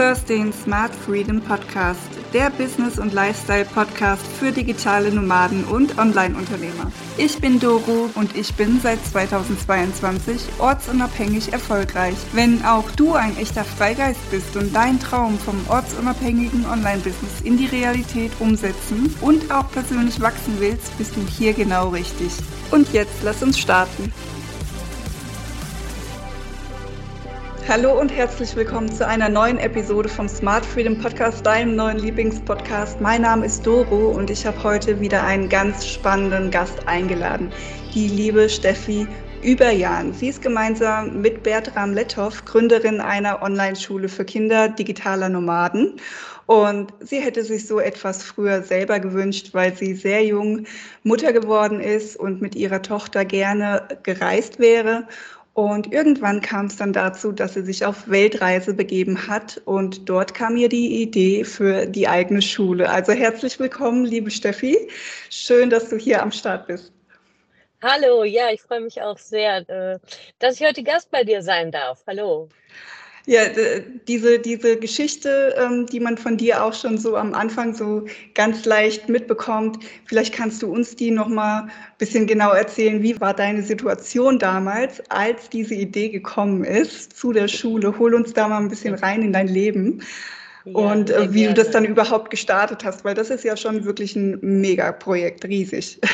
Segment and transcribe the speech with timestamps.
[0.00, 6.90] hörst den Smart Freedom Podcast, der Business- und Lifestyle-Podcast für digitale Nomaden und Online-Unternehmer.
[7.18, 12.16] Ich bin Doro und ich bin seit 2022 ortsunabhängig erfolgreich.
[12.32, 17.66] Wenn auch du ein echter Freigeist bist und dein Traum vom ortsunabhängigen Online-Business in die
[17.66, 22.32] Realität umsetzen und auch persönlich wachsen willst, bist du hier genau richtig.
[22.70, 24.10] Und jetzt lass uns starten.
[27.70, 33.00] Hallo und herzlich willkommen zu einer neuen Episode vom Smart Freedom Podcast, deinem neuen Lieblingspodcast.
[33.00, 37.52] Mein Name ist Doro und ich habe heute wieder einen ganz spannenden Gast eingeladen,
[37.94, 39.06] die liebe Steffi
[39.44, 40.12] Überjan.
[40.12, 45.94] Sie ist gemeinsam mit Bertram Lettow Gründerin einer Online-Schule für Kinder digitaler Nomaden.
[46.46, 50.66] Und sie hätte sich so etwas früher selber gewünscht, weil sie sehr jung
[51.04, 55.06] Mutter geworden ist und mit ihrer Tochter gerne gereist wäre
[55.54, 60.34] und irgendwann kam es dann dazu, dass sie sich auf Weltreise begeben hat und dort
[60.34, 62.88] kam ihr die Idee für die eigene Schule.
[62.88, 64.88] Also herzlich willkommen, liebe Steffi.
[65.28, 66.92] Schön, dass du hier am Start bist.
[67.82, 69.98] Hallo, ja, ich freue mich auch sehr, äh,
[70.38, 72.04] dass ich heute Gast bei dir sein darf.
[72.06, 72.48] Hallo.
[73.30, 73.42] Ja,
[74.08, 78.64] diese, diese Geschichte, ähm, die man von dir auch schon so am Anfang so ganz
[78.64, 83.04] leicht mitbekommt, vielleicht kannst du uns die nochmal ein bisschen genau erzählen.
[83.04, 87.96] Wie war deine Situation damals, als diese Idee gekommen ist zu der Schule?
[88.00, 90.02] Hol uns da mal ein bisschen rein in dein Leben
[90.64, 91.54] ja, und äh, wie gerne.
[91.54, 96.00] du das dann überhaupt gestartet hast, weil das ist ja schon wirklich ein Megaprojekt, riesig.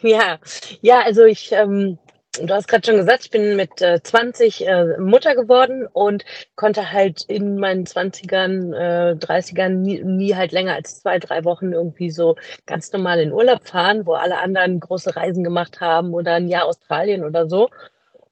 [0.00, 0.38] Ja,
[0.80, 1.98] ja, also ich ähm,
[2.42, 6.92] Du hast gerade schon gesagt, ich bin mit äh, 20 äh, Mutter geworden und konnte
[6.92, 12.10] halt in meinen 20ern, äh, 30ern nie, nie halt länger als zwei, drei Wochen irgendwie
[12.10, 16.48] so ganz normal in Urlaub fahren, wo alle anderen große Reisen gemacht haben oder ein
[16.48, 17.70] Jahr Australien oder so.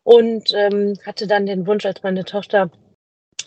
[0.03, 2.71] Und ähm, hatte dann den Wunsch, als meine Tochter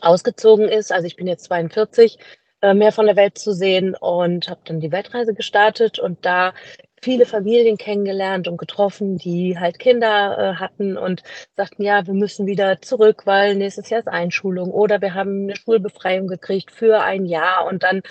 [0.01, 2.17] ausgezogen ist, also ich bin jetzt 42,
[2.61, 6.53] äh, mehr von der Welt zu sehen und habe dann die Weltreise gestartet und da
[7.01, 11.23] viele Familien kennengelernt und getroffen, die halt Kinder äh, hatten und
[11.55, 15.55] sagten, ja, wir müssen wieder zurück, weil nächstes Jahr ist Einschulung oder wir haben eine
[15.55, 18.01] Schulbefreiung gekriegt für ein Jahr und dann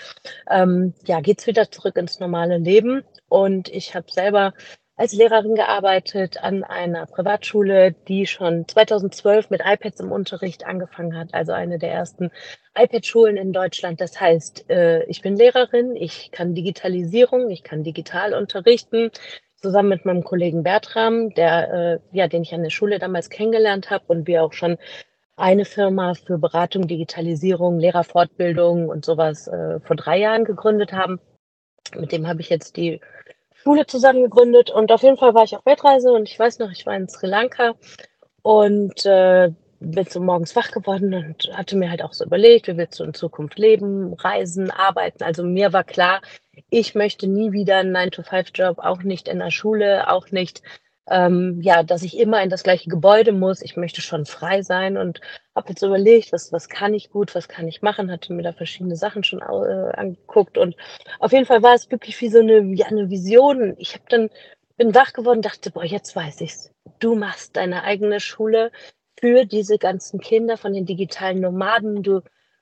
[0.50, 3.02] ähm, ja, geht's wieder zurück ins normale Leben.
[3.28, 4.52] Und ich habe selber
[4.96, 11.34] als Lehrerin gearbeitet an einer Privatschule, die schon 2012 mit iPads im Unterricht angefangen hat,
[11.34, 12.30] also eine der ersten
[12.74, 14.00] iPad-Schulen in Deutschland.
[14.00, 19.10] Das heißt, äh, ich bin Lehrerin, ich kann Digitalisierung, ich kann digital unterrichten,
[19.56, 23.90] zusammen mit meinem Kollegen Bertram, der, äh, ja, den ich an der Schule damals kennengelernt
[23.90, 24.78] habe und wir auch schon
[25.36, 31.20] eine Firma für Beratung, Digitalisierung, Lehrerfortbildung und sowas äh, vor drei Jahren gegründet haben.
[31.94, 33.00] Mit dem habe ich jetzt die
[33.66, 36.70] Schule zusammen gegründet und auf jeden Fall war ich auf Weltreise und ich weiß noch,
[36.70, 37.74] ich war in Sri Lanka
[38.42, 39.50] und äh,
[39.80, 43.02] bin so morgens wach geworden und hatte mir halt auch so überlegt, wie willst du
[43.02, 45.24] in Zukunft leben, reisen, arbeiten.
[45.24, 46.20] Also mir war klar,
[46.70, 50.62] ich möchte nie wieder einen 9-to-5-Job, auch nicht in der Schule, auch nicht
[51.08, 53.62] ähm, ja, dass ich immer in das gleiche Gebäude muss.
[53.62, 55.20] Ich möchte schon frei sein und
[55.56, 58.52] habe jetzt überlegt, was, was kann ich gut, was kann ich machen, hatte mir da
[58.52, 60.76] verschiedene Sachen schon äh, angeguckt und
[61.18, 63.74] auf jeden Fall war es wirklich wie so eine, ja, eine Vision.
[63.78, 64.30] Ich habe dann
[64.76, 66.70] bin wach geworden, dachte, boah, jetzt weiß ich's.
[66.98, 68.70] Du machst deine eigene Schule
[69.18, 72.02] für diese ganzen Kinder von den digitalen Nomaden.
[72.02, 72.20] Du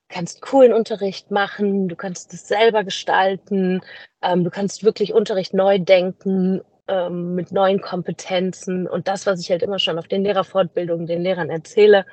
[0.08, 3.80] kannst coolen Unterricht machen, du kannst es selber gestalten,
[4.22, 9.50] ähm, du kannst wirklich Unterricht neu denken ähm, mit neuen Kompetenzen und das, was ich
[9.50, 12.06] halt immer schon auf den Lehrerfortbildungen den Lehrern erzähle.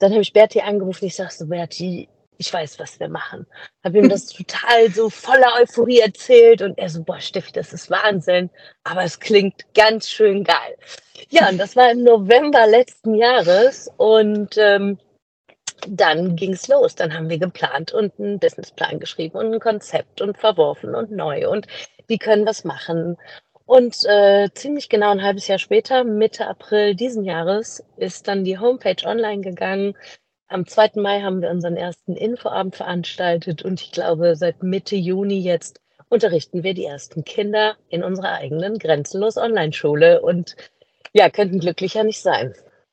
[0.00, 3.46] Dann habe ich Berti angerufen, ich sage so, Berti, ich weiß, was wir machen.
[3.84, 7.90] Habe ihm das total so voller Euphorie erzählt und er so, boah, Steffi, das ist
[7.90, 8.50] Wahnsinn,
[8.82, 10.76] aber es klingt ganz schön geil.
[11.28, 14.98] Ja, und das war im November letzten Jahres und ähm,
[15.86, 16.94] dann ging es los.
[16.94, 21.46] Dann haben wir geplant und einen Businessplan geschrieben und ein Konzept und verworfen und neu
[21.46, 21.66] und
[22.06, 23.18] wie können wir es machen.
[23.70, 28.58] Und äh, ziemlich genau ein halbes Jahr später, Mitte April diesen Jahres, ist dann die
[28.58, 29.96] Homepage online gegangen.
[30.48, 30.94] Am 2.
[30.96, 36.64] Mai haben wir unseren ersten Infoabend veranstaltet und ich glaube, seit Mitte Juni jetzt unterrichten
[36.64, 40.56] wir die ersten Kinder in unserer eigenen grenzenlos Online-Schule und
[41.12, 42.52] ja, könnten glücklicher nicht sein.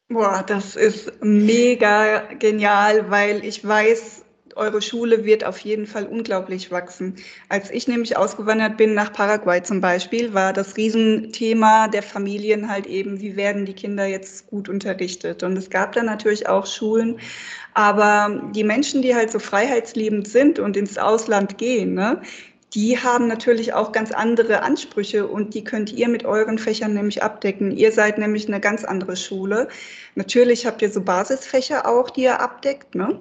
[0.09, 4.25] Boah, das ist mega genial, weil ich weiß,
[4.57, 7.15] eure Schule wird auf jeden Fall unglaublich wachsen.
[7.50, 12.88] Als ich nämlich ausgewandert bin nach Paraguay zum Beispiel, war das Riesenthema der Familien halt
[12.88, 15.44] eben, wie werden die Kinder jetzt gut unterrichtet.
[15.44, 17.19] Und es gab dann natürlich auch Schulen,
[17.74, 22.21] aber die Menschen, die halt so freiheitsliebend sind und ins Ausland gehen, ne,
[22.77, 27.24] die haben natürlich auch ganz andere Ansprüche und die könnt ihr mit euren Fächern nämlich
[27.24, 27.71] abdecken.
[27.71, 29.68] Ihr seid nämlich eine ganz andere Schule.
[30.13, 33.19] Natürlich habt ihr so Basisfächer auch, die ihr abdeckt, ne?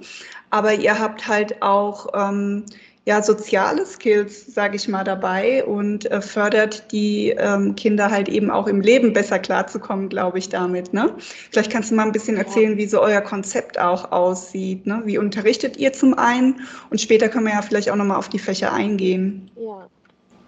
[0.51, 2.67] aber ihr habt halt auch ähm,
[3.07, 8.51] ja, soziale Skills, sage ich mal, dabei und äh, fördert die ähm, Kinder halt eben
[8.51, 10.93] auch im Leben besser klarzukommen, glaube ich, damit.
[10.93, 11.15] Ne?
[11.19, 14.87] Vielleicht kannst du mal ein bisschen erzählen, wie so euer Konzept auch aussieht.
[14.87, 15.03] Ne?
[15.05, 16.63] Wie unterrichtet ihr zum einen?
[16.91, 19.53] Und später können wir ja vielleicht auch nochmal auf die Fächer eingehen.
[19.57, 19.87] Ja,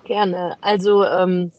[0.03, 0.57] gerne.
[0.61, 1.53] Also ähm,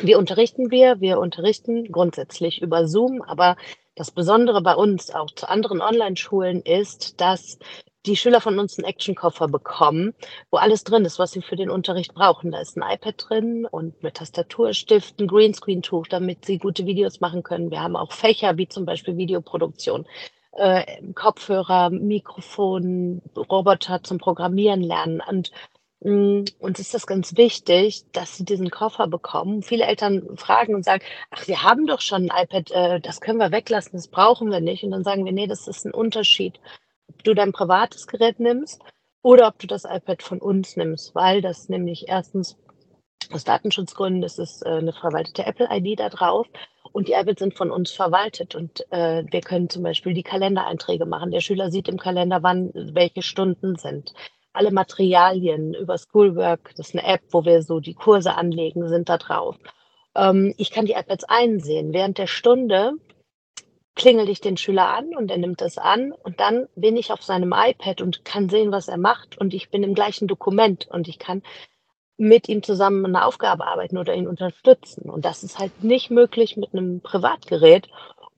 [0.00, 1.00] wie unterrichten wir?
[1.00, 3.56] Wir unterrichten grundsätzlich über Zoom, aber
[3.94, 7.58] das Besondere bei uns auch zu anderen Online-Schulen ist, dass
[8.06, 10.14] die Schüler von uns einen Actionkoffer bekommen,
[10.50, 12.50] wo alles drin ist, was sie für den Unterricht brauchen.
[12.50, 17.20] Da ist ein iPad drin und mit Tastatur, Stift, ein Greenscreen-Tuch, damit sie gute Videos
[17.20, 17.70] machen können.
[17.70, 20.06] Wir haben auch Fächer wie zum Beispiel Videoproduktion,
[20.52, 20.84] äh,
[21.14, 25.22] Kopfhörer, Mikrofon, Roboter zum Programmieren lernen.
[25.26, 25.50] Und
[26.00, 29.62] mh, mm, uns ist das ganz wichtig, dass sie diesen Koffer bekommen.
[29.62, 33.38] Viele Eltern fragen und sagen, ach, wir haben doch schon ein iPad, äh, das können
[33.38, 34.84] wir weglassen, das brauchen wir nicht.
[34.84, 36.60] Und dann sagen wir, nee, das ist ein Unterschied
[37.24, 38.82] du dein privates Gerät nimmst
[39.22, 42.56] oder ob du das iPad von uns nimmst, weil das nämlich erstens
[43.32, 46.46] aus Datenschutzgründen ist es äh, eine verwaltete Apple-ID da drauf
[46.92, 51.06] und die iPads sind von uns verwaltet und äh, wir können zum Beispiel die Kalendereinträge
[51.06, 51.30] machen.
[51.30, 54.12] Der Schüler sieht im Kalender, wann welche Stunden sind.
[54.52, 59.08] Alle Materialien über Schoolwork, das ist eine App, wo wir so die Kurse anlegen, sind
[59.08, 59.56] da drauf.
[60.14, 61.92] Ähm, ich kann die iPads einsehen.
[61.92, 62.92] Während der Stunde
[63.94, 67.22] klingel ich den Schüler an und er nimmt das an und dann bin ich auf
[67.22, 71.08] seinem iPad und kann sehen, was er macht und ich bin im gleichen Dokument und
[71.08, 71.42] ich kann
[72.16, 75.10] mit ihm zusammen eine Aufgabe arbeiten oder ihn unterstützen.
[75.10, 77.88] Und das ist halt nicht möglich mit einem Privatgerät.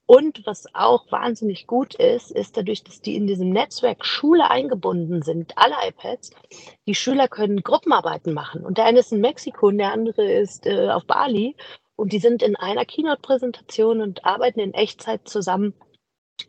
[0.07, 5.23] Und was auch wahnsinnig gut ist, ist dadurch, dass die in diesem Netzwerk Schule eingebunden
[5.23, 6.31] sind, alle iPads,
[6.87, 8.65] die Schüler können Gruppenarbeiten machen.
[8.65, 11.57] Und der eine ist in Mexiko und der andere ist äh, auf Bali.
[11.97, 15.75] Und die sind in einer Keynote-Präsentation und arbeiten in Echtzeit zusammen.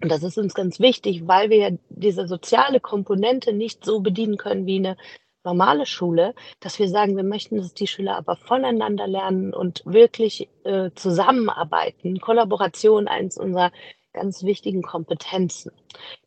[0.02, 4.38] Und das ist uns ganz wichtig, weil wir ja diese soziale Komponente nicht so bedienen
[4.38, 4.98] können wie eine
[5.46, 10.50] normale Schule, dass wir sagen, wir möchten, dass die Schüler aber voneinander lernen und wirklich
[10.66, 12.20] äh, zusammenarbeiten.
[12.20, 13.72] Kollaboration, eins unserer
[14.12, 15.72] ganz wichtigen Kompetenzen.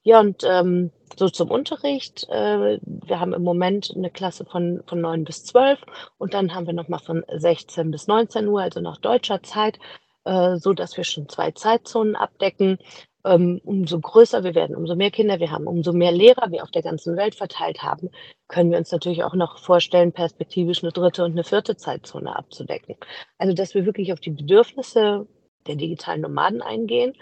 [0.03, 2.29] Ja, und ähm, so zum Unterricht.
[2.29, 5.81] Äh, wir haben im Moment eine Klasse von, von 9 bis 12
[6.19, 9.79] und dann haben wir nochmal von 16 bis 19 Uhr, also nach deutscher Zeit,
[10.25, 12.79] äh, so wir schon zwei Zeitzonen abdecken.
[13.23, 16.71] Ähm, umso größer wir werden, umso mehr Kinder wir haben, umso mehr Lehrer wir auf
[16.71, 18.09] der ganzen Welt verteilt haben,
[18.49, 22.97] können wir uns natürlich auch noch vorstellen, perspektivisch eine dritte und eine vierte Zeitzone abzudecken.
[23.37, 25.27] Also, dass wir wirklich auf die Bedürfnisse
[25.67, 27.13] der digitalen Nomaden eingehen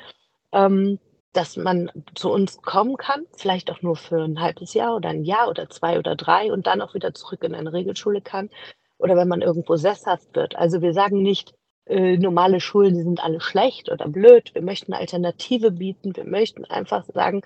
[0.52, 1.00] ähm,
[1.38, 5.23] dass man zu uns kommen kann, vielleicht auch nur für ein halbes Jahr oder ein
[5.23, 8.50] Jahr oder zwei oder drei und dann auch wieder zurück in eine Regelschule kann
[8.99, 10.56] oder wenn man irgendwo sesshaft wird.
[10.56, 11.55] Also wir sagen nicht,
[11.87, 14.52] äh, normale Schulen, die sind alle schlecht oder blöd.
[14.52, 16.17] Wir möchten eine Alternative bieten.
[16.17, 17.43] Wir möchten einfach sagen,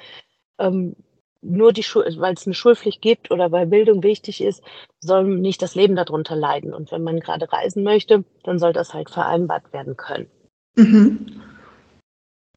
[0.58, 0.96] ähm,
[1.42, 4.62] nur die Schule, weil es eine Schulpflicht gibt oder weil Bildung wichtig ist,
[5.00, 6.72] soll nicht das Leben darunter leiden.
[6.72, 10.30] Und wenn man gerade reisen möchte, dann soll das halt vereinbart werden können.
[10.76, 11.42] Mhm.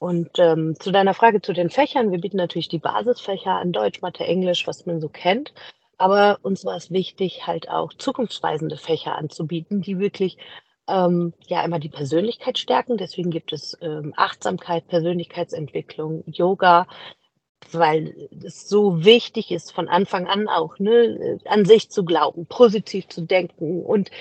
[0.05, 4.03] Und ähm, zu deiner Frage zu den Fächern, wir bieten natürlich die Basisfächer an Deutsch,
[4.03, 5.51] Mathe, Englisch, was man so kennt.
[5.97, 10.37] Aber uns war es wichtig, halt auch zukunftsweisende Fächer anzubieten, die wirklich
[10.87, 12.97] ähm, ja immer die Persönlichkeit stärken.
[12.97, 16.85] Deswegen gibt es ähm, Achtsamkeit, Persönlichkeitsentwicklung, Yoga,
[17.71, 23.07] weil es so wichtig ist, von Anfang an auch ne, an sich zu glauben, positiv
[23.07, 24.11] zu denken und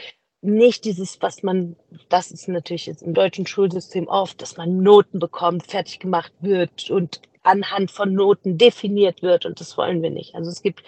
[0.44, 1.76] nicht dieses, was man,
[2.08, 6.90] das ist natürlich jetzt im deutschen Schulsystem oft, dass man Noten bekommt, fertig gemacht wird
[6.90, 10.34] und anhand von Noten definiert wird und das wollen wir nicht.
[10.34, 10.82] Also es gibt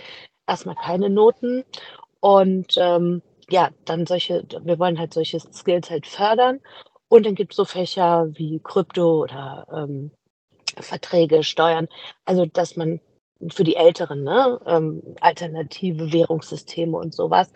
[0.46, 1.64] erstmal keine Noten
[2.20, 6.60] und ähm, ja, dann solche, wir wollen halt solche Skills halt fördern
[7.08, 10.10] und dann gibt es so Fächer wie Krypto oder ähm,
[10.78, 11.88] Verträge, Steuern,
[12.26, 13.00] also dass man
[13.50, 17.50] für die Älteren, ne, ähm, alternative Währungssysteme und sowas,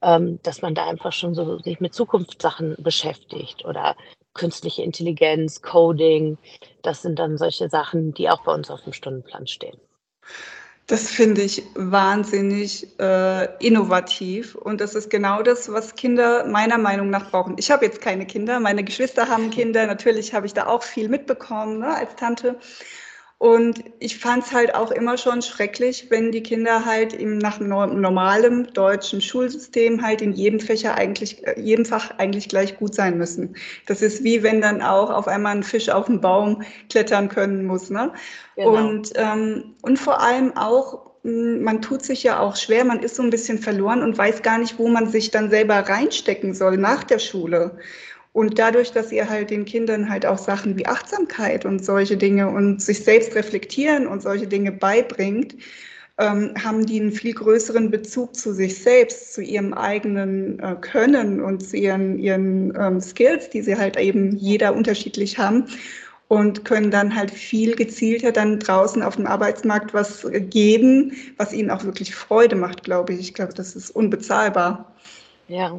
[0.00, 3.96] dass man da einfach schon so sich mit Zukunftssachen beschäftigt oder
[4.34, 6.38] künstliche Intelligenz, Coding.
[6.82, 9.78] Das sind dann solche Sachen, die auch bei uns auf dem Stundenplan stehen.
[10.86, 17.10] Das finde ich wahnsinnig äh, innovativ und das ist genau das, was Kinder meiner Meinung
[17.10, 17.54] nach brauchen.
[17.58, 21.08] Ich habe jetzt keine Kinder, meine Geschwister haben Kinder, natürlich habe ich da auch viel
[21.08, 22.58] mitbekommen ne, als Tante.
[23.40, 27.58] Und ich fand es halt auch immer schon schrecklich, wenn die Kinder halt im, nach
[27.58, 33.16] normalem deutschen Schulsystem halt in jedem Fächer eigentlich, äh, jedem Fach eigentlich gleich gut sein
[33.16, 33.56] müssen.
[33.86, 37.64] Das ist wie wenn dann auch auf einmal ein Fisch auf den Baum klettern können
[37.64, 37.88] muss.
[37.88, 38.12] Ne?
[38.56, 38.76] Genau.
[38.76, 43.16] Und, ähm, und vor allem auch, hm, man tut sich ja auch schwer, man ist
[43.16, 46.76] so ein bisschen verloren und weiß gar nicht, wo man sich dann selber reinstecken soll
[46.76, 47.78] nach der Schule.
[48.32, 52.48] Und dadurch, dass ihr halt den Kindern halt auch Sachen wie Achtsamkeit und solche Dinge
[52.48, 55.56] und sich selbst reflektieren und solche Dinge beibringt,
[56.18, 61.40] ähm, haben die einen viel größeren Bezug zu sich selbst, zu ihrem eigenen äh, Können
[61.40, 65.64] und zu ihren, ihren ähm, Skills, die sie halt eben jeder unterschiedlich haben
[66.28, 71.70] und können dann halt viel gezielter dann draußen auf dem Arbeitsmarkt was geben, was ihnen
[71.70, 73.20] auch wirklich Freude macht, glaube ich.
[73.20, 74.92] Ich glaube, das ist unbezahlbar.
[75.48, 75.76] Ja,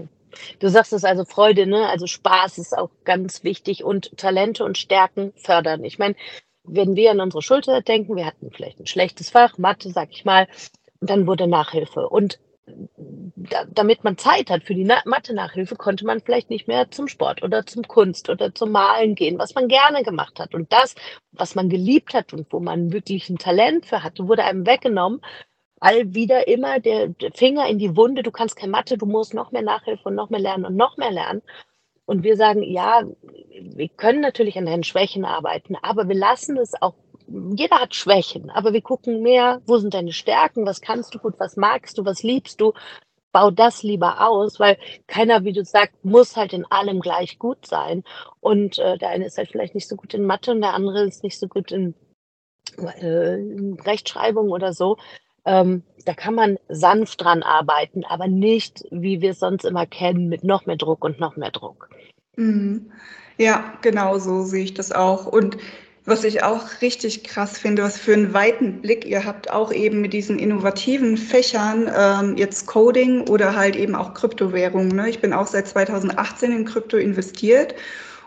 [0.60, 1.88] Du sagst es also Freude, ne?
[1.88, 5.84] Also Spaß ist auch ganz wichtig und Talente und Stärken fördern.
[5.84, 6.16] Ich meine,
[6.64, 10.26] wenn wir an unsere Schulter denken, wir hatten vielleicht ein schlechtes Fach, Mathe, sag ich
[10.26, 10.48] mal,
[11.00, 12.08] und dann wurde Nachhilfe.
[12.08, 12.40] Und
[13.36, 17.08] da, damit man Zeit hat für die Na Mathe-Nachhilfe, konnte man vielleicht nicht mehr zum
[17.08, 20.54] Sport oder zum Kunst oder zum Malen gehen, was man gerne gemacht hat.
[20.54, 20.96] Und das,
[21.32, 25.22] was man geliebt hat und wo man wirklich ein Talent für hatte, wurde einem weggenommen,
[25.82, 29.52] all wieder immer der, Finger in die Wunde, du kannst kein Mathe, du musst noch
[29.52, 31.42] mehr Nachhilfe und noch mehr lernen und noch mehr lernen.
[32.06, 33.04] Und wir sagen, ja,
[33.60, 36.94] wir können natürlich an deinen Schwächen arbeiten, aber wir lassen es auch,
[37.56, 41.36] jeder hat Schwächen, aber wir gucken mehr, wo sind deine Stärken, was kannst du gut,
[41.40, 42.74] was magst du, was liebst du,
[43.32, 47.66] bau das lieber aus, weil keiner, wie du sagst, muss halt in allem gleich gut
[47.66, 48.04] sein.
[48.40, 51.04] Und äh, der eine ist halt vielleicht nicht so gut in Mathe und der andere
[51.06, 51.96] ist nicht so gut in,
[52.78, 54.98] äh, in Rechtschreibung oder so.
[55.46, 60.30] Ähm, da kann man sanft dran arbeiten, aber nicht, wie wir es sonst immer kennen,
[60.30, 61.90] mit noch mehr Druck und noch mehr Druck.
[62.36, 62.92] Mhm.
[63.38, 65.26] Ja, genau so sehe ich das auch.
[65.26, 65.58] Und
[66.06, 70.02] was ich auch richtig krass finde, was für einen weiten Blick ihr habt, auch eben
[70.02, 74.96] mit diesen innovativen Fächern, ähm, jetzt Coding oder halt eben auch Kryptowährungen.
[74.96, 75.10] Ne?
[75.10, 77.76] Ich bin auch seit 2018 in Krypto investiert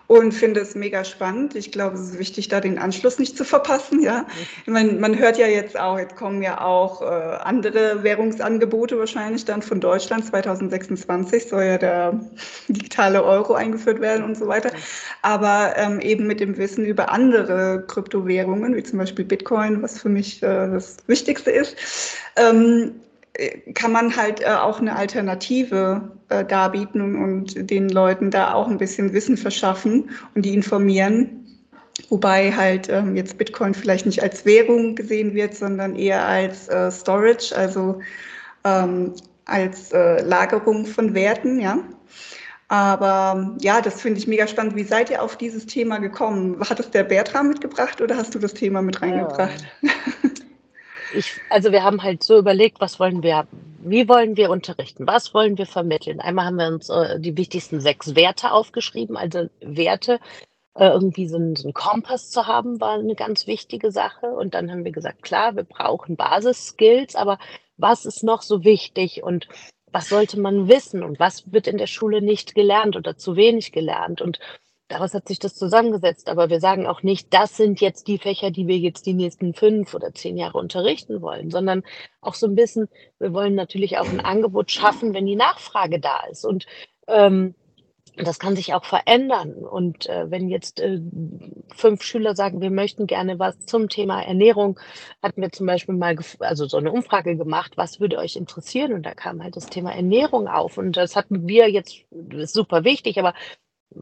[0.07, 1.55] und finde es mega spannend.
[1.55, 4.03] Ich glaube, es ist wichtig, da den Anschluss nicht zu verpassen.
[4.03, 4.27] Ja,
[4.67, 9.63] meine, man hört ja jetzt auch, jetzt kommen ja auch äh, andere Währungsangebote wahrscheinlich dann
[9.63, 10.27] von Deutschland.
[10.27, 12.21] 2026 soll ja der
[12.69, 14.71] digitale Euro eingeführt werden und so weiter.
[15.23, 20.11] Aber ähm, eben mit dem Wissen über andere Kryptowährungen, wie zum Beispiel Bitcoin, was für
[20.11, 21.77] mich äh, das Wichtigste ist.
[22.37, 23.01] Ähm,
[23.75, 28.79] kann man halt äh, auch eine Alternative äh, darbieten und, den Leuten da auch ein
[28.79, 31.41] bisschen Wissen verschaffen und die informieren.
[32.11, 36.91] Wobei halt ähm, jetzt Bitcoin vielleicht nicht als Währung gesehen wird, sondern eher als äh,
[36.91, 38.01] Storage, also
[38.65, 39.13] ähm,
[39.47, 41.79] als äh, Lagerung von Werten, ja.
[42.69, 44.75] Aber ja, das finde ich mega spannend.
[44.75, 46.59] Wie seid ihr auf dieses Thema gekommen?
[46.61, 49.67] Hat es der Bertram mitgebracht oder hast du das Thema mit reingebracht?
[49.83, 49.91] Ja.
[51.15, 53.47] ich, also wir haben halt so überlegt, was wollen wir,
[53.79, 56.21] wie wollen wir unterrichten, was wollen wir vermitteln.
[56.21, 60.21] Einmal haben wir uns äh, die wichtigsten sechs Werte aufgeschrieben, also Werte,
[60.75, 64.27] äh, irgendwie so einen, so einen Kompass zu haben, war eine ganz wichtige Sache.
[64.27, 67.39] Und dann haben wir gesagt, klar, wir brauchen Basisskills, aber
[67.77, 69.23] was ist noch so wichtig?
[69.23, 69.49] Und
[69.93, 71.03] was sollte man wissen?
[71.03, 74.21] Und was wird in der Schule nicht gelernt oder zu wenig gelernt?
[74.21, 74.41] Und
[74.89, 76.29] daraus hat sich das zusammengesetzt.
[76.29, 79.55] Aber wir sagen auch nicht, das sind jetzt die Fächer, die wir jetzt die nächsten
[79.55, 81.83] fünf oder zehn Jahre unterrichten wollen, sondern
[82.21, 82.89] auch so ein bisschen,
[83.19, 86.45] wir wollen natürlich auch ein Angebot schaffen, wenn die Nachfrage da ist.
[86.45, 86.67] Und
[87.09, 87.55] ähm,
[88.17, 89.55] das kann sich auch verändern.
[89.55, 91.01] Und äh, wenn jetzt äh,
[91.75, 94.79] fünf Schüler sagen, wir möchten gerne was zum Thema Ernährung,
[95.23, 98.93] hatten wir zum Beispiel mal also so eine Umfrage gemacht, was würde euch interessieren?
[98.93, 100.79] Und da kam halt das Thema Ernährung auf.
[100.79, 103.35] Und das hatten wir jetzt, das ist super wichtig, aber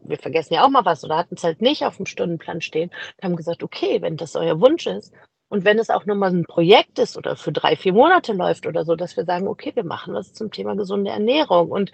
[0.02, 2.90] wir vergessen ja auch mal was oder hatten es halt nicht auf dem Stundenplan stehen
[2.90, 5.12] und haben gesagt, okay, wenn das euer Wunsch ist
[5.48, 8.66] und wenn es auch nur mal ein Projekt ist oder für drei, vier Monate läuft
[8.66, 11.92] oder so, dass wir sagen, okay, wir machen was zum Thema gesunde Ernährung und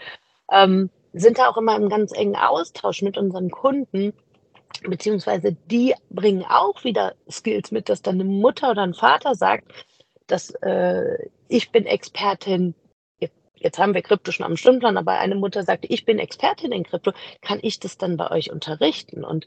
[0.51, 4.13] ähm, sind da auch immer im ganz engen Austausch mit unseren Kunden,
[4.83, 9.73] beziehungsweise die bringen auch wieder Skills mit, dass dann eine Mutter oder ein Vater sagt,
[10.27, 12.75] dass äh, ich bin Expertin
[13.61, 16.85] jetzt haben wir Krypto schon am Stundenplan, aber eine Mutter sagte, ich bin Expertin in
[16.85, 17.13] Krypto,
[17.43, 19.25] kann ich das dann bei euch unterrichten?
[19.25, 19.47] Und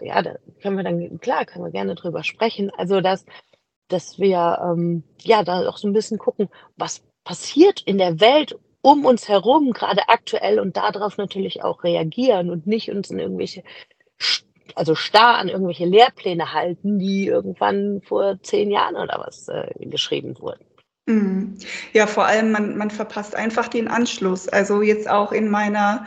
[0.00, 2.70] ja, da können wir dann, klar, können wir gerne drüber sprechen.
[2.76, 3.24] Also, dass,
[3.88, 8.58] dass wir ähm, ja da auch so ein bisschen gucken, was passiert in der Welt
[8.82, 13.64] um uns herum, gerade aktuell und darauf natürlich auch reagieren und nicht uns in irgendwelche,
[14.74, 20.38] also starr an irgendwelche Lehrpläne halten, die irgendwann vor zehn Jahren oder was äh, geschrieben
[20.38, 20.66] wurden.
[21.06, 21.58] Mhm.
[21.92, 24.48] Ja, vor allem, man, man verpasst einfach den Anschluss.
[24.48, 26.06] Also jetzt auch in meiner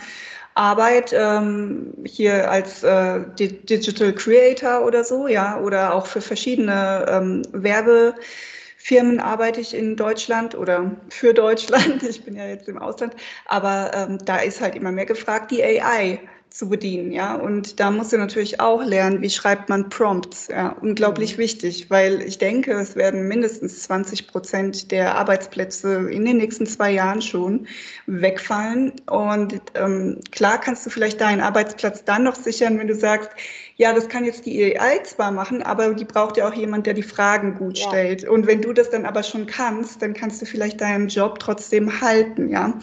[0.55, 7.43] Arbeit ähm, hier als äh, Digital Creator oder so, ja, oder auch für verschiedene ähm,
[7.53, 12.01] Werbefirmen arbeite ich in Deutschland oder für Deutschland.
[12.09, 15.63] Ich bin ja jetzt im Ausland, aber ähm, da ist halt immer mehr gefragt, die
[15.63, 17.35] AI zu bedienen, ja.
[17.35, 20.69] Und da musst du natürlich auch lernen, wie schreibt man Prompts, ja.
[20.81, 21.41] Unglaublich mhm.
[21.41, 26.91] wichtig, weil ich denke, es werden mindestens 20 Prozent der Arbeitsplätze in den nächsten zwei
[26.91, 27.67] Jahren schon
[28.07, 28.93] wegfallen.
[29.07, 33.29] Und ähm, klar kannst du vielleicht deinen Arbeitsplatz dann noch sichern, wenn du sagst,
[33.77, 36.95] ja, das kann jetzt die AI zwar machen, aber die braucht ja auch jemand, der
[36.95, 37.87] die Fragen gut ja.
[37.87, 38.27] stellt.
[38.27, 42.01] Und wenn du das dann aber schon kannst, dann kannst du vielleicht deinen Job trotzdem
[42.01, 42.73] halten, ja.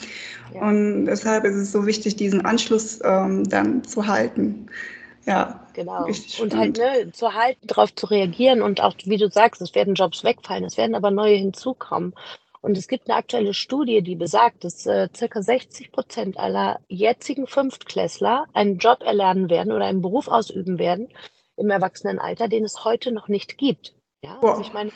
[0.55, 0.69] Ja.
[0.69, 4.69] Und deshalb ist es so wichtig, diesen Anschluss ähm, dann zu halten.
[5.27, 6.07] Ja, genau.
[6.41, 9.95] Und halt ne, zu halten, darauf zu reagieren und auch, wie du sagst, es werden
[9.95, 12.15] Jobs wegfallen, es werden aber neue hinzukommen.
[12.61, 17.47] Und es gibt eine aktuelle Studie, die besagt, dass äh, circa 60 Prozent aller jetzigen
[17.47, 21.09] Fünftklässler einen Job erlernen werden oder einen Beruf ausüben werden
[21.57, 23.95] im Erwachsenenalter, den es heute noch nicht gibt.
[24.23, 24.91] Ja, also ich meine,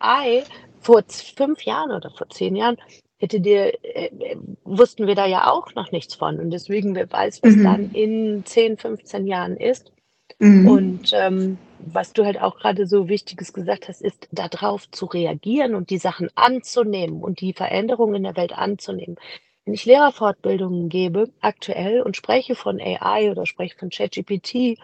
[0.00, 0.44] AI
[0.80, 2.76] vor fünf Jahren oder vor zehn Jahren
[3.20, 6.40] hätte dir, äh, wussten wir da ja auch noch nichts von.
[6.40, 7.64] Und deswegen, wer weiß, was mhm.
[7.64, 9.92] dann in 10, 15 Jahren ist.
[10.38, 10.68] Mhm.
[10.68, 15.74] Und ähm, was du halt auch gerade so Wichtiges gesagt hast, ist darauf zu reagieren
[15.74, 19.16] und die Sachen anzunehmen und die Veränderungen in der Welt anzunehmen.
[19.64, 24.78] Wenn ich Lehrerfortbildungen gebe, aktuell, und spreche von AI oder spreche von ChatGPT,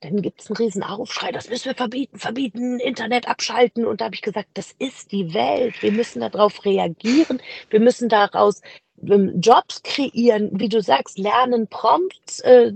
[0.00, 3.84] dann gibt es einen riesen Aufschrei, das müssen wir verbieten, verbieten, Internet abschalten.
[3.84, 5.82] Und da habe ich gesagt, das ist die Welt.
[5.82, 7.40] Wir müssen darauf reagieren.
[7.68, 8.62] Wir müssen daraus
[9.02, 12.72] ähm, Jobs kreieren, wie du sagst, lernen, Prompts äh,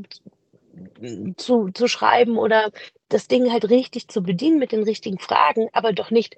[1.37, 2.71] zu, zu schreiben oder
[3.09, 6.37] das Ding halt richtig zu bedienen mit den richtigen Fragen, aber doch nicht,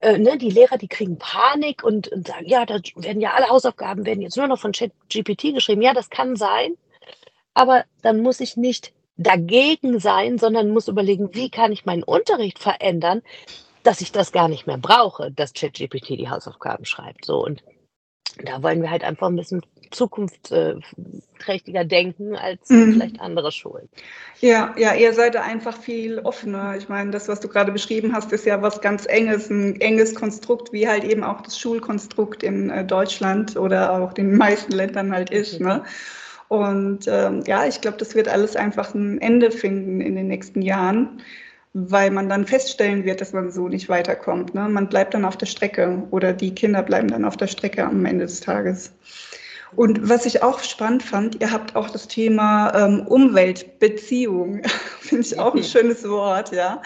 [0.00, 3.48] äh, ne, die Lehrer, die kriegen Panik und, und sagen, ja, da werden ja alle
[3.48, 5.82] Hausaufgaben werden jetzt nur noch von ChatGPT geschrieben.
[5.82, 6.76] Ja, das kann sein,
[7.54, 12.58] aber dann muss ich nicht dagegen sein, sondern muss überlegen, wie kann ich meinen Unterricht
[12.58, 13.22] verändern,
[13.82, 17.24] dass ich das gar nicht mehr brauche, dass ChatGPT die Hausaufgaben schreibt.
[17.24, 17.62] So und
[18.44, 22.92] da wollen wir halt einfach ein bisschen zukunftsträchtiger denken als mhm.
[22.92, 23.88] vielleicht andere Schulen.
[24.40, 26.76] Ja, ja, ihr seid da einfach viel offener.
[26.76, 30.14] Ich meine, das, was du gerade beschrieben hast, ist ja was ganz Enges, ein enges
[30.14, 35.12] Konstrukt, wie halt eben auch das Schulkonstrukt in äh, Deutschland oder auch den meisten Ländern
[35.12, 35.60] halt ist.
[35.60, 35.82] Ne?
[36.48, 40.62] Und ähm, ja, ich glaube, das wird alles einfach ein Ende finden in den nächsten
[40.62, 41.22] Jahren
[41.74, 44.54] weil man dann feststellen wird, dass man so nicht weiterkommt.
[44.54, 44.68] Ne?
[44.68, 48.04] Man bleibt dann auf der Strecke oder die Kinder bleiben dann auf der Strecke am
[48.04, 48.92] Ende des Tages.
[49.76, 54.62] Und was ich auch spannend fand, ihr habt auch das Thema ähm, Umweltbeziehung,
[55.00, 56.80] finde ich auch ein schönes Wort, ja.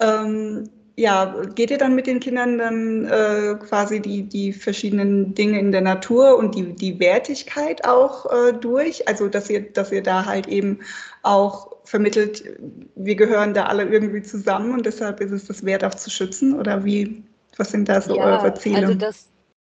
[0.00, 5.60] Ähm, ja, geht ihr dann mit den Kindern dann äh, quasi die, die verschiedenen Dinge
[5.60, 9.06] in der Natur und die, die Wertigkeit auch äh, durch?
[9.06, 10.80] Also, dass ihr, dass ihr da halt eben
[11.22, 12.44] auch vermittelt,
[12.94, 16.58] wir gehören da alle irgendwie zusammen und deshalb ist es das wert, auch zu schützen?
[16.58, 17.22] Oder wie,
[17.58, 18.78] was sind da so ja, eure Ziele?
[18.78, 19.28] Also das,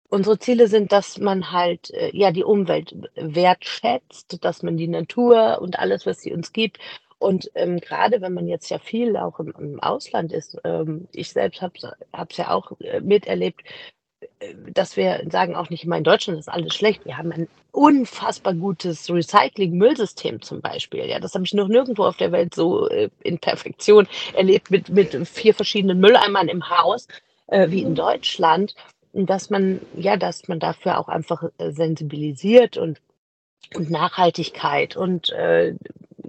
[0.09, 5.59] unsere Ziele sind, dass man halt äh, ja die Umwelt wertschätzt, dass man die Natur
[5.61, 6.77] und alles, was sie uns gibt.
[7.23, 11.31] Und ähm, gerade wenn man jetzt ja viel auch im, im Ausland ist, ähm, ich
[11.31, 13.63] selbst habe es ja auch äh, miterlebt,
[14.71, 17.05] dass wir sagen auch nicht immer in Deutschland ist alles schlecht.
[17.05, 21.05] Wir haben ein unfassbar gutes Recycling-Müllsystem zum Beispiel.
[21.05, 24.89] Ja, das habe ich noch nirgendwo auf der Welt so äh, in Perfektion erlebt mit,
[24.89, 27.07] mit vier verschiedenen Mülleimern im Haus
[27.47, 28.75] äh, wie in Deutschland.
[29.11, 33.01] Und dass man, ja, dass man dafür auch einfach äh, sensibilisiert und,
[33.75, 35.75] und Nachhaltigkeit und äh,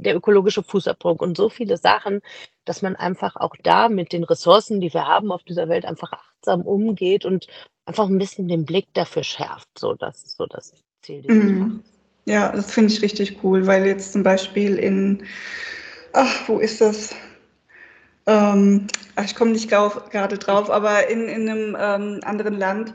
[0.04, 2.20] der ökologische Fußabdruck und so viele Sachen,
[2.64, 6.12] dass man einfach auch da mit den Ressourcen, die wir haben auf dieser Welt, einfach
[6.12, 7.46] achtsam umgeht und
[7.86, 9.68] einfach ein bisschen den Blick dafür schärft.
[9.78, 11.82] So, das ist so das Ziel mhm.
[12.26, 15.24] Ja, das finde ich richtig cool, weil jetzt zum Beispiel in,
[16.14, 17.14] ach, wo ist das?
[18.26, 18.86] Ähm,
[19.22, 22.94] ich komme nicht gerade drauf, aber in, in einem ähm, anderen Land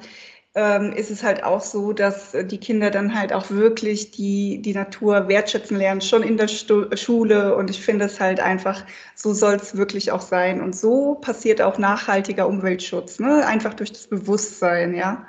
[0.60, 4.74] ähm, ist es halt auch so, dass die Kinder dann halt auch wirklich die, die
[4.74, 7.56] Natur wertschätzen lernen, schon in der Stu Schule.
[7.56, 8.84] Und ich finde es halt einfach,
[9.15, 10.62] so soll es wirklich auch sein.
[10.62, 13.45] Und so passiert auch nachhaltiger Umweltschutz, ne?
[13.45, 15.26] einfach durch das Bewusstsein, ja.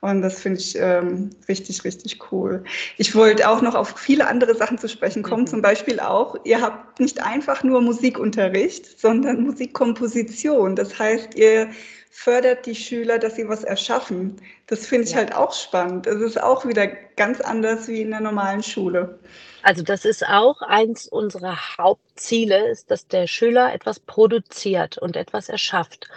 [0.00, 2.64] Und das finde ich ähm, richtig, richtig cool.
[2.96, 5.42] Ich wollte auch noch auf viele andere Sachen zu sprechen kommen.
[5.42, 5.48] Mhm.
[5.48, 10.74] Zum Beispiel auch, ihr habt nicht einfach nur Musikunterricht, sondern Musikkomposition.
[10.74, 11.68] Das heißt, ihr
[12.10, 14.36] fördert die Schüler, dass sie was erschaffen.
[14.66, 15.18] Das finde ich ja.
[15.18, 16.06] halt auch spannend.
[16.06, 16.86] Es ist auch wieder
[17.16, 19.18] ganz anders wie in der normalen Schule.
[19.62, 25.50] Also das ist auch eins unserer Hauptziele, ist, dass der Schüler etwas produziert und etwas
[25.50, 26.08] erschafft.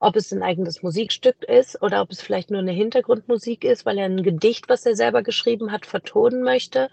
[0.00, 3.98] Ob es ein eigenes Musikstück ist oder ob es vielleicht nur eine Hintergrundmusik ist, weil
[3.98, 6.90] er ein Gedicht, was er selber geschrieben hat, vertonen möchte.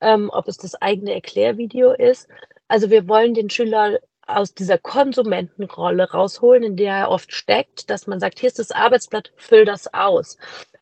[0.00, 2.28] Ähm, ob es das eigene Erklärvideo ist.
[2.68, 8.06] Also wir wollen den Schüler aus dieser Konsumentenrolle rausholen, in der er oft steckt, dass
[8.06, 10.36] man sagt, hier ist das Arbeitsblatt, füll das aus.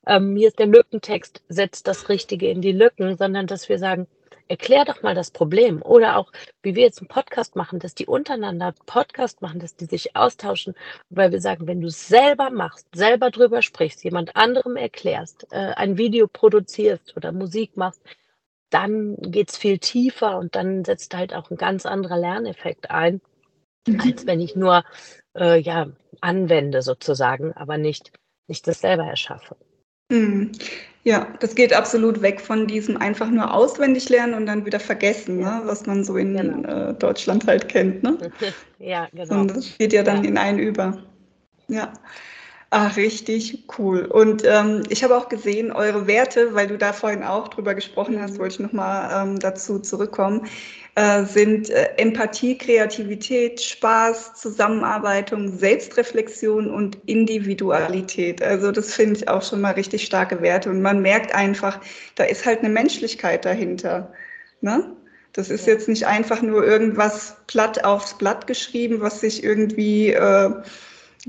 [0.07, 4.07] Ähm, hier ist der Lückentext, setzt das Richtige in die Lücken, sondern dass wir sagen,
[4.49, 5.83] erklär doch mal das Problem.
[5.83, 9.87] Oder auch, wie wir jetzt einen Podcast machen, dass die untereinander Podcast machen, dass die
[9.87, 10.75] sich austauschen,
[11.11, 15.73] weil wir sagen, wenn du es selber machst, selber drüber sprichst, jemand anderem erklärst, äh,
[15.77, 18.03] ein Video produzierst oder Musik machst,
[18.71, 23.21] dann geht es viel tiefer und dann setzt halt auch ein ganz anderer Lerneffekt ein,
[23.87, 24.01] mhm.
[24.01, 24.85] als wenn ich nur
[25.37, 25.89] äh, ja,
[26.21, 28.13] anwende sozusagen, aber nicht,
[28.49, 29.57] nicht das selber erschaffe.
[30.15, 30.53] Mhm.
[31.05, 35.41] Ja, das geht absolut weg von diesem einfach nur auswendig lernen und dann wieder vergessen,
[35.41, 35.59] ja.
[35.59, 36.91] ne, was man so in genau.
[36.91, 38.03] äh, Deutschland halt kennt.
[38.03, 38.17] Ne?
[38.79, 39.41] ja, genau.
[39.41, 40.31] Und das geht ja dann ja.
[40.31, 40.97] in einen über.
[41.69, 41.93] Ja.
[42.71, 44.07] Ach, richtig cool.
[44.07, 48.21] Und ähm, ich habe auch gesehen, eure Werte, weil du da vorhin auch drüber gesprochen
[48.21, 48.39] hast, mhm.
[48.39, 50.49] wollte ich nochmal ähm, dazu zurückkommen,
[50.95, 58.43] äh, sind äh, Empathie, Kreativität, Spaß, Zusammenarbeitung, Selbstreflexion und Individualität.
[58.43, 60.71] Also das finde ich auch schon mal richtig starke Werte.
[60.71, 61.81] Und man merkt einfach,
[62.15, 64.13] da ist halt eine Menschlichkeit dahinter.
[64.61, 64.95] Ne?
[65.33, 70.11] Das ist jetzt nicht einfach nur irgendwas platt aufs Blatt geschrieben, was sich irgendwie...
[70.11, 70.51] Äh,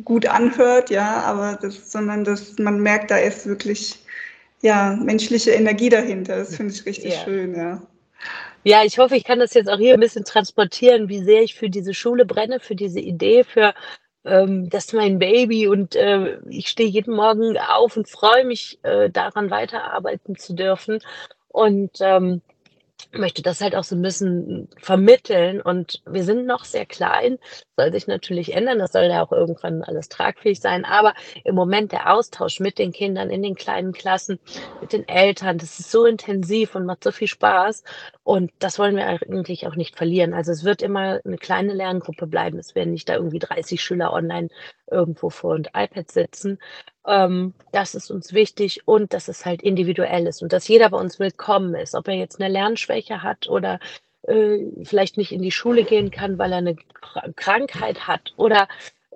[0.03, 4.03] gut anhört, ja, aber das, sondern dass man merkt, da ist wirklich
[4.61, 6.37] ja menschliche Energie dahinter.
[6.37, 7.23] Das finde ich richtig ja.
[7.23, 7.81] schön, ja.
[8.67, 11.53] Ja, ich hoffe, ich kann das jetzt auch hier ein bisschen transportieren, wie sehr ich
[11.53, 13.75] für diese Schule brenne, für diese Idee, für
[14.25, 18.79] ähm, das ist mein Baby und äh, ich stehe jeden Morgen auf und freue mich,
[18.83, 20.99] äh, daran weiterarbeiten zu dürfen.
[21.49, 22.41] Und ähm,
[23.13, 27.37] möchte das halt auch so ein bisschen vermitteln und wir sind noch sehr klein,
[27.77, 31.91] soll sich natürlich ändern, das soll ja auch irgendwann alles tragfähig sein, aber im Moment
[31.91, 34.39] der Austausch mit den Kindern in den kleinen Klassen,
[34.81, 37.83] mit den Eltern, das ist so intensiv und macht so viel Spaß.
[38.23, 40.33] Und das wollen wir eigentlich auch nicht verlieren.
[40.33, 44.13] Also es wird immer eine kleine Lerngruppe bleiben, es werden nicht da irgendwie 30 Schüler
[44.13, 44.49] online
[44.89, 46.59] irgendwo vor und iPad sitzen,
[47.07, 50.97] ähm, das ist uns wichtig und dass es halt individuell ist und dass jeder bei
[50.97, 53.79] uns willkommen ist, ob er jetzt eine Lernschwäche hat oder
[54.27, 56.75] äh, vielleicht nicht in die Schule gehen kann, weil er eine
[57.35, 58.67] Krankheit hat oder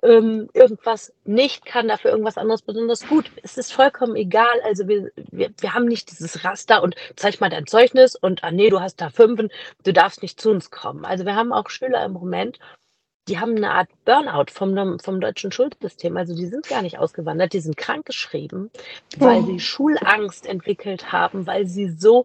[0.02, 3.30] ähm, irgendwas nicht kann, dafür irgendwas anderes besonders gut.
[3.42, 4.60] Es ist vollkommen egal.
[4.64, 8.50] Also wir, wir, wir haben nicht dieses Raster und zeig mal dein Zeugnis und ah
[8.50, 9.50] nee, du hast da fünfen,
[9.84, 11.04] du darfst nicht zu uns kommen.
[11.04, 12.58] Also wir haben auch Schüler im Moment,
[13.28, 16.16] die haben eine Art Burnout vom, vom deutschen Schulsystem.
[16.16, 18.70] Also die sind gar nicht ausgewandert, die sind krankgeschrieben,
[19.18, 19.46] weil oh.
[19.46, 22.24] sie Schulangst entwickelt haben, weil sie so,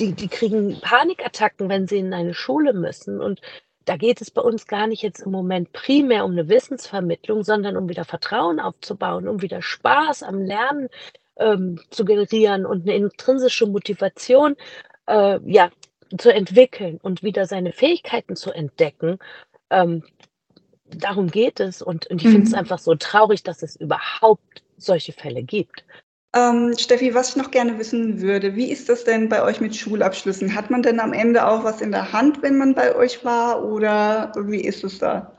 [0.00, 3.20] die, die kriegen Panikattacken, wenn sie in eine Schule müssen.
[3.20, 3.40] Und
[3.84, 7.76] da geht es bei uns gar nicht jetzt im Moment primär um eine Wissensvermittlung, sondern
[7.76, 10.88] um wieder Vertrauen aufzubauen, um wieder Spaß am Lernen
[11.36, 14.56] ähm, zu generieren und eine intrinsische Motivation
[15.06, 15.70] äh, ja,
[16.16, 19.18] zu entwickeln und wieder seine Fähigkeiten zu entdecken.
[19.70, 20.04] Ähm,
[20.86, 21.82] darum geht es.
[21.82, 22.32] Und, und ich mhm.
[22.32, 25.84] finde es einfach so traurig, dass es überhaupt solche Fälle gibt.
[26.32, 29.74] Ähm, Steffi, was ich noch gerne wissen würde, wie ist das denn bei euch mit
[29.74, 30.54] Schulabschlüssen?
[30.54, 33.64] Hat man denn am Ende auch was in der Hand, wenn man bei euch war
[33.64, 35.32] oder wie ist es da?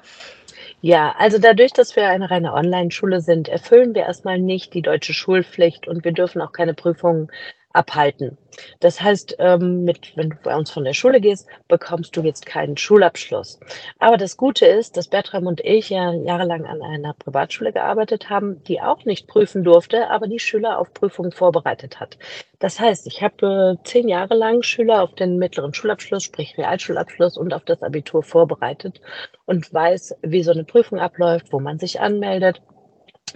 [0.82, 5.14] Ja, also dadurch, dass wir eine reine Online-Schule sind, erfüllen wir erstmal nicht die deutsche
[5.14, 7.32] Schulpflicht und wir dürfen auch keine Prüfungen
[7.74, 8.38] abhalten.
[8.80, 12.46] Das heißt, ähm, mit, wenn du bei uns von der Schule gehst, bekommst du jetzt
[12.46, 13.60] keinen Schulabschluss.
[14.00, 18.64] Aber das Gute ist, dass Bertram und ich ja jahrelang an einer Privatschule gearbeitet haben,
[18.66, 22.18] die auch nicht prüfen durfte, aber die Schüler auf Prüfungen vorbereitet hat.
[22.60, 27.38] Das heißt, ich habe äh, zehn Jahre lang Schüler auf den mittleren Schulabschluss, sprich Realschulabschluss
[27.38, 29.02] und auf das Abitur vorbereitet
[29.46, 32.62] und weiß, wie so eine Prüfung abläuft, wo man sich anmeldet,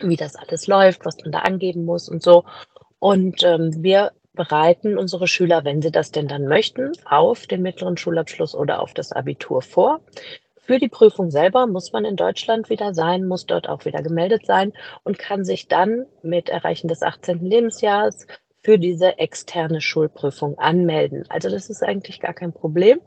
[0.02, 2.44] wie das alles läuft, was man da angeben muss und so.
[3.00, 7.98] Und ähm, wir bereiten unsere Schüler, wenn sie das denn dann möchten, auf den mittleren
[7.98, 10.02] Schulabschluss oder auf das Abitur vor.
[10.58, 14.46] Für die Prüfung selber muss man in Deutschland wieder sein, muss dort auch wieder gemeldet
[14.46, 17.40] sein und kann sich dann mit Erreichen des 18.
[17.40, 18.26] Lebensjahres
[18.64, 21.24] für diese externe Schulprüfung anmelden.
[21.30, 23.00] Also das ist eigentlich gar kein Problem.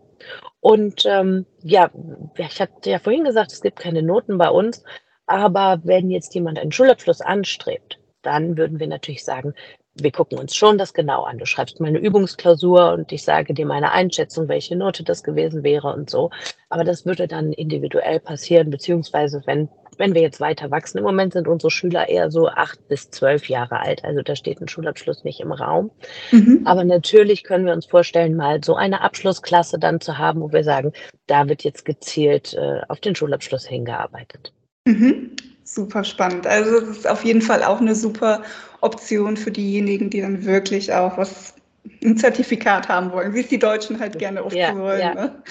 [0.61, 1.91] Und ähm, ja,
[2.37, 4.85] ich hatte ja vorhin gesagt, es gibt keine Noten bei uns,
[5.27, 9.55] aber wenn jetzt jemand einen Schulabschluss anstrebt, dann würden wir natürlich sagen,
[10.03, 11.39] wir gucken uns schon das genau an.
[11.39, 15.63] Du schreibst mal eine Übungsklausur und ich sage dir meine Einschätzung, welche Note das gewesen
[15.63, 16.31] wäre und so.
[16.69, 20.99] Aber das würde dann individuell passieren, beziehungsweise wenn, wenn wir jetzt weiter wachsen.
[20.99, 24.05] Im Moment sind unsere Schüler eher so acht bis zwölf Jahre alt.
[24.05, 25.91] Also da steht ein Schulabschluss nicht im Raum.
[26.31, 26.63] Mhm.
[26.65, 30.65] Aber natürlich können wir uns vorstellen, mal so eine Abschlussklasse dann zu haben, wo wir
[30.65, 30.93] sagen,
[31.27, 34.53] da wird jetzt gezielt äh, auf den Schulabschluss hingearbeitet.
[34.85, 35.37] Mhm.
[35.71, 36.47] Super spannend.
[36.47, 38.43] Also es ist auf jeden Fall auch eine super
[38.81, 41.55] Option für diejenigen, die dann wirklich auch was
[42.03, 45.01] ein Zertifikat haben wollen, wie es die Deutschen halt gerne oft ja, wollen.
[45.01, 45.15] Ja.
[45.15, 45.43] Ne?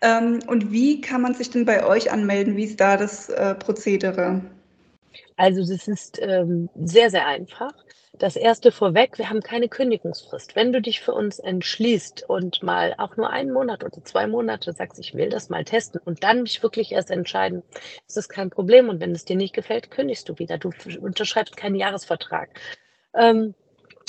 [0.00, 2.56] Ähm, und wie kann man sich denn bei euch anmelden?
[2.56, 4.40] Wie ist da das äh, Prozedere?
[5.36, 7.72] Also das ist ähm, sehr, sehr einfach.
[8.18, 10.54] Das erste vorweg, wir haben keine Kündigungsfrist.
[10.54, 14.72] Wenn du dich für uns entschließt und mal auch nur einen Monat oder zwei Monate
[14.72, 17.62] sagst, ich will das mal testen und dann mich wirklich erst entscheiden,
[18.06, 18.88] ist das kein Problem.
[18.88, 20.58] Und wenn es dir nicht gefällt, kündigst du wieder.
[20.58, 22.50] Du unterschreibst keinen Jahresvertrag.
[23.14, 23.54] Ähm,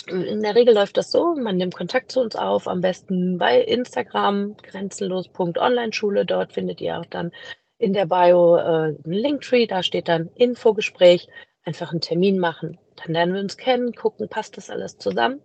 [0.07, 3.59] in der Regel läuft das so, man nimmt Kontakt zu uns auf, am besten bei
[3.59, 6.25] Instagram, grenzenlos.onlineschule.
[6.25, 7.31] Dort findet ihr auch dann
[7.79, 11.27] in der Bio äh, einen Linktree, da steht dann Infogespräch,
[11.65, 12.77] einfach einen Termin machen.
[12.95, 15.41] Dann lernen wir uns kennen, gucken, passt das alles zusammen.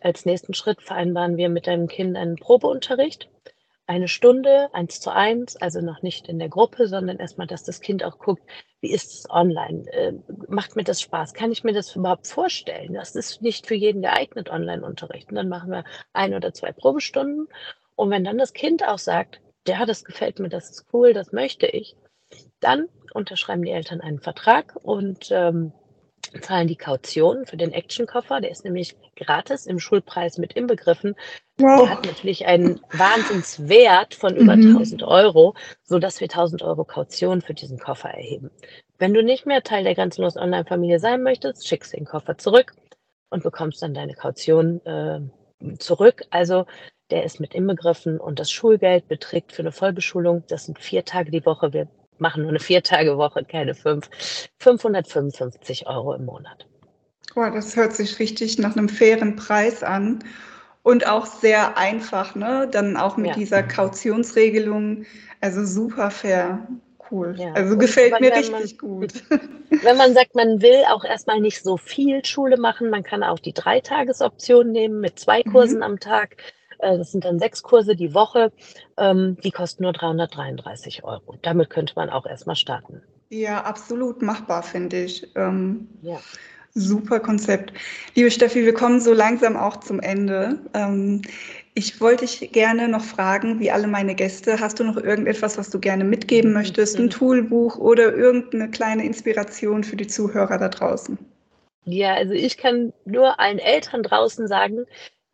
[0.00, 3.28] Als nächsten Schritt vereinbaren wir mit deinem Kind einen Probeunterricht
[3.86, 7.80] eine Stunde, eins zu eins, also noch nicht in der Gruppe, sondern erstmal, dass das
[7.80, 8.42] Kind auch guckt,
[8.80, 9.86] wie ist es online?
[9.92, 10.12] Äh,
[10.48, 11.34] macht mir das Spaß?
[11.34, 12.94] Kann ich mir das überhaupt vorstellen?
[12.94, 15.28] Das ist nicht für jeden geeignet, Online-Unterricht.
[15.30, 17.48] Und dann machen wir ein oder zwei Probestunden.
[17.94, 21.32] Und wenn dann das Kind auch sagt, ja, das gefällt mir, das ist cool, das
[21.32, 21.96] möchte ich,
[22.60, 25.72] dann unterschreiben die Eltern einen Vertrag und ähm,
[26.40, 28.40] zahlen die Kaution für den Actionkoffer.
[28.40, 31.14] Der ist nämlich gratis im Schulpreis mit inbegriffen.
[31.58, 31.80] Wow.
[31.80, 34.76] Der hat natürlich einen Wahnsinnswert von über mhm.
[34.76, 38.50] 1000 Euro, so dass wir 1000 Euro Kaution für diesen Koffer erheben.
[38.98, 42.74] Wenn du nicht mehr Teil der grenzenlosen Online-Familie sein möchtest, schickst den Koffer zurück
[43.30, 45.20] und bekommst dann deine Kaution äh,
[45.78, 46.22] zurück.
[46.30, 46.66] Also
[47.10, 51.30] der ist mit inbegriffen und das Schulgeld beträgt für eine Vollbeschulung, das sind vier Tage
[51.30, 51.72] die Woche.
[51.72, 51.88] Wir
[52.18, 54.08] machen nur eine Vier-Tage-Woche, keine fünf,
[54.58, 56.66] 555 Euro im Monat.
[57.34, 60.24] Boah, das hört sich richtig nach einem fairen Preis an
[60.82, 62.68] und auch sehr einfach, ne?
[62.70, 63.34] Dann auch mit ja.
[63.34, 65.04] dieser Kautionsregelung,
[65.40, 66.66] also super fair.
[67.10, 67.34] Cool.
[67.38, 67.52] Ja.
[67.52, 69.12] Also gefällt mir richtig man, gut.
[69.82, 73.38] Wenn man sagt, man will auch erstmal nicht so viel Schule machen, man kann auch
[73.38, 75.82] die Dreitagesoption nehmen mit zwei Kursen mhm.
[75.82, 76.36] am Tag.
[76.78, 78.52] Äh, das sind dann sechs Kurse die Woche.
[78.96, 81.36] Ähm, die kosten nur 333 Euro.
[81.42, 83.02] Damit könnte man auch erstmal starten.
[83.30, 85.26] Ja, absolut machbar, finde ich.
[85.36, 86.20] Ähm, ja.
[86.74, 87.72] Super Konzept.
[88.14, 90.58] Liebe Steffi, wir kommen so langsam auch zum Ende.
[90.74, 91.22] Ähm,
[91.72, 95.70] ich wollte dich gerne noch fragen, wie alle meine Gäste, hast du noch irgendetwas, was
[95.70, 96.98] du gerne mitgeben möchtest?
[96.98, 101.18] Ein Toolbuch oder irgendeine kleine Inspiration für die Zuhörer da draußen?
[101.84, 104.86] Ja, also ich kann nur allen Eltern draußen sagen,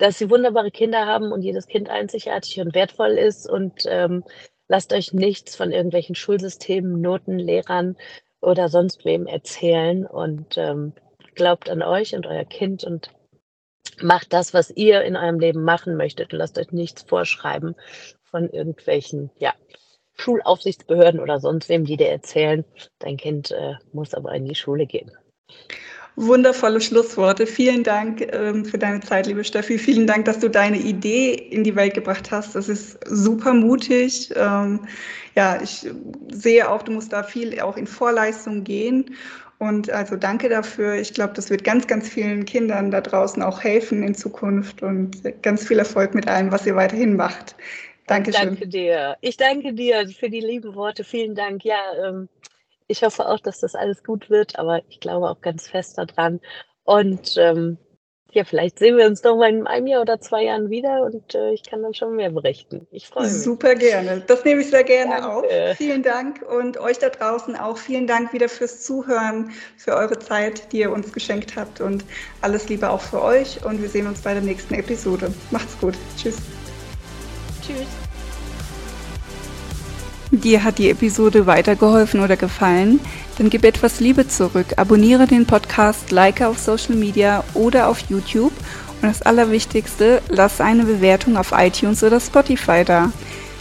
[0.02, 3.48] dass sie wunderbare Kinder haben und jedes Kind einzigartig und wertvoll ist.
[3.48, 4.24] Und ähm,
[4.66, 7.96] lasst euch nichts von irgendwelchen Schulsystemen, Noten, Lehrern
[8.40, 10.04] oder sonst wem erzählen.
[10.04, 10.92] Und ähm,
[11.36, 13.12] glaubt an euch und euer Kind und
[14.00, 16.32] macht das, was ihr in eurem Leben machen möchtet.
[16.32, 17.76] Und lasst euch nichts vorschreiben
[18.24, 19.54] von irgendwelchen, ja,
[20.14, 22.64] Schulaufsichtsbehörden oder sonst wem, die dir erzählen,
[22.98, 25.12] dein Kind äh, muss aber in die Schule gehen.
[26.16, 27.46] Wundervolle Schlussworte.
[27.46, 29.79] Vielen Dank ähm, für deine Zeit, liebe Steffi.
[29.79, 32.55] Vielen Dank, dass du deine Idee in die Welt gebracht hast.
[32.55, 34.31] Das ist super mutig.
[34.37, 34.81] Ähm,
[35.35, 35.87] ja, ich
[36.31, 39.16] sehe auch, du musst da viel auch in Vorleistung gehen.
[39.59, 40.94] Und also danke dafür.
[40.94, 45.22] Ich glaube, das wird ganz, ganz vielen Kindern da draußen auch helfen in Zukunft und
[45.42, 47.55] ganz viel Erfolg mit allem, was ihr weiterhin macht.
[48.07, 48.48] Dankeschön.
[48.48, 49.16] Danke dir.
[49.20, 51.05] Ich danke dir für die lieben Worte.
[51.05, 51.64] Vielen Dank.
[51.64, 52.29] Ja, ähm,
[52.92, 56.40] ich hoffe auch, dass das alles gut wird, aber ich glaube auch ganz fest daran.
[56.85, 57.78] Und ähm,
[58.33, 61.35] ja, vielleicht sehen wir uns noch mal in einem Jahr oder zwei Jahren wieder und
[61.35, 62.87] äh, ich kann dann schon mehr berichten.
[62.90, 63.42] Ich freue mich.
[63.42, 64.22] Super gerne.
[64.26, 65.28] Das nehme ich sehr gerne Danke.
[65.28, 65.76] auf.
[65.76, 70.72] Vielen Dank und euch da draußen auch vielen Dank wieder fürs Zuhören, für eure Zeit,
[70.72, 72.05] die ihr uns geschenkt habt und
[72.40, 75.33] alles Liebe auch für euch und wir sehen uns bei der nächsten Episode.
[75.50, 75.94] Macht's gut.
[76.16, 76.37] Tschüss.
[77.66, 78.01] Tschüss.
[80.42, 82.98] Dir hat die Episode weitergeholfen oder gefallen?
[83.38, 84.66] Dann gib etwas Liebe zurück.
[84.76, 88.52] Abonniere den Podcast, like auf Social Media oder auf YouTube.
[89.00, 93.12] Und das Allerwichtigste, lass eine Bewertung auf iTunes oder Spotify da.